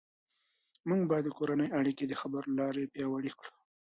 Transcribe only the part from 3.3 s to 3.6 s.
کړو